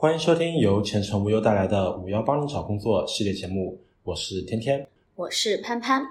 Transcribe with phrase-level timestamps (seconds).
[0.00, 6.02] 欢迎收听由前程无忧带来的“五幺帮你找工作”系列节目，我是天天，我是潘潘。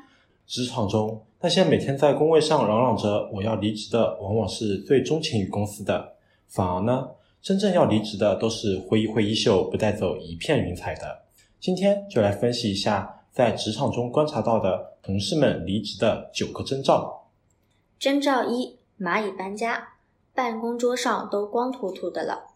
[0.46, 6.14] 职场中，那些每天在工位上嚷嚷着我要离职的，往往是最钟情于公司的；
[6.46, 7.08] 反而呢，
[7.42, 11.24] 真正要离职的，都是挥一挥衣袖，不带走一片云彩的。
[11.60, 17.32] 今天就来分析一下，在职场中观察到的同事们离职的九个征兆。
[17.98, 19.96] 征兆一：蚂蚁搬家，
[20.36, 22.50] 办公桌上都光秃秃的了。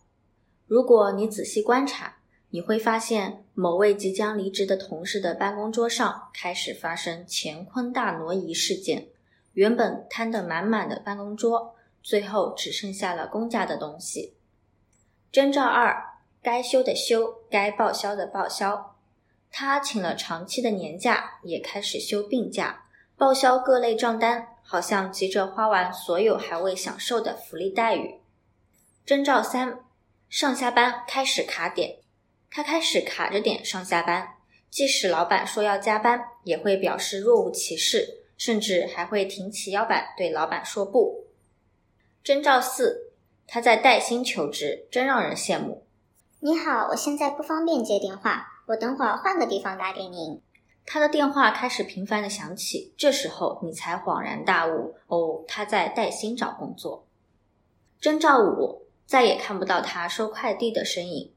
[0.73, 2.15] 如果你仔细观察，
[2.49, 9.09] 你会发现某位即将离职的同事的办公桌上开始发生乾坤大挪移事件。
[9.51, 14.33] 原本摊得满满的办公桌，最后只剩下了公家的东西。
[15.31, 15.95] 征兆二：
[16.41, 18.95] 该休的休，该报销的报销。
[19.51, 22.85] 他请了长期的年假，也开始休病假，
[23.15, 28.15] 报销各类账单，好像急着花完所有还未享受的福利待遇。
[29.05, 29.82] 征兆三。
[30.33, 31.97] 上下班开始卡点，
[32.49, 41.27] 他开始卡着点上下班，即使老板说要加班，也会表示若无其事，甚至还会挺起腰板对老板说不。
[42.23, 43.11] 征兆四，
[43.45, 45.85] 他在带薪求职，真让人羡慕。
[46.39, 50.41] 你好，我现在不方便接电话，我等会儿换个地方打给您。
[50.83, 57.05] 他的电话开始频繁的响起，这时候你才恍然大悟，哦，他在带薪找工作。
[58.01, 58.81] 征兆五。
[59.05, 61.31] 再也看不到他收快递的身影。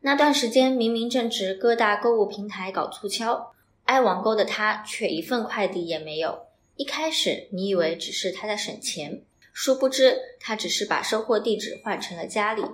[0.00, 3.52] 那段时间明明正值各大购物平台搞促销，
[3.84, 6.46] 爱网购的他却一份快递也没有。
[6.76, 12.64] 一开始你以为只是他在省钱，殊不知他只是把收货地址换成了家里。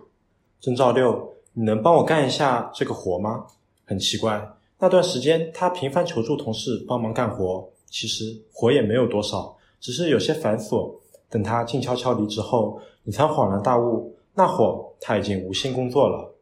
[0.61, 3.47] 征兆六，你能帮我干一下这个活吗？
[3.85, 10.95] 很奇怪，那段时间他频繁求助同事帮忙干活，其实活也没有多少，只是有些繁琐。
[11.29, 14.15] 等他静悄悄离职后，你才恍然大悟。
[14.39, 16.33] 那会儿他已经无心工作了。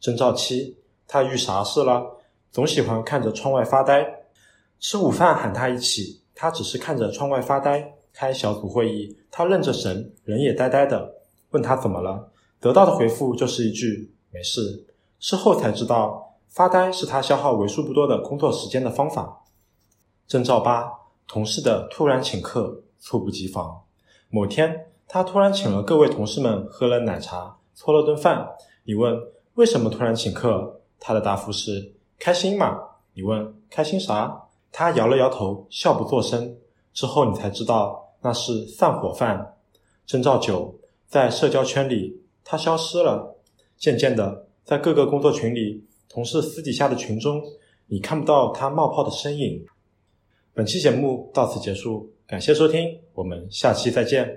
[0.00, 2.16] 征兆七，他遇啥事了？
[2.50, 4.24] 总喜欢看着窗外发呆。
[4.80, 7.92] 吃午饭喊他一起，他只是看着窗外发呆。
[8.14, 11.16] 开小组会议，他愣着神，人也呆呆的。
[11.50, 14.86] 问他怎么了，得到的回复就是一句没事。
[15.18, 19.44] 事后才知道，发呆是他消耗为数不多的工作时间的方法。
[20.26, 20.90] 征兆八，
[21.28, 23.82] 同事的突然请客，猝不及防。
[24.30, 24.86] 某天。
[25.08, 28.48] 他突然请了各位同事们喝了奶茶，搓了顿饭。
[28.84, 29.18] 你问
[29.54, 30.80] 为什么突然请客？
[30.98, 32.78] 他的答复是开心嘛。
[33.14, 34.42] 你问开心啥？
[34.72, 36.56] 他摇了摇头，笑不作声。
[36.92, 39.54] 之后你才知道那是散伙饭。
[40.06, 40.74] 征兆九，
[41.06, 43.36] 在社交圈里他消失了。
[43.76, 47.42] 渐渐的，在各个工作群里，同事私底下的群中，
[47.88, 49.64] 你看不到他冒泡的身影。
[50.54, 54.34] 本期节目到此结束，感谢收听，我们下期再见。